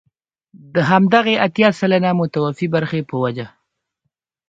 [0.73, 3.45] د همدغې اتيا سلنه متوفي برخې په وجه.